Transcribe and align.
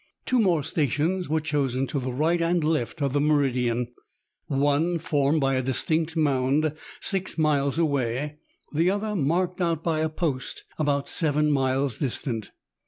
Two 0.25 0.39
more 0.39 0.63
stations 0.63 1.29
were 1.29 1.39
chosen 1.39 1.85
to 1.85 1.99
the 1.99 2.11
right 2.11 2.41
and 2.41 2.63
left 2.63 3.03
of 3.03 3.13
the 3.13 3.21
meridian; 3.21 3.89
one 4.47 4.97
formed 4.97 5.39
by 5.41 5.53
a 5.53 5.61
distinct 5.61 6.17
mound, 6.17 6.73
six 6.99 7.37
miles 7.37 7.77
away; 7.77 8.37
the 8.73 8.89
other, 8.89 9.15
marked 9.15 9.61
out 9.61 9.83
by 9.83 9.99
a 9.99 10.09
post 10.09 10.63
about 10.79 11.07
seven 11.07 11.51
miles 11.51 11.99
distant. 11.99 12.49